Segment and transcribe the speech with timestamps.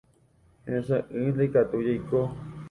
[0.67, 2.19] Heseʼỹ ndaikatúi jaiko.